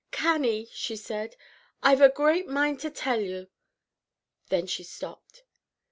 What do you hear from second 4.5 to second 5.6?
she stopped.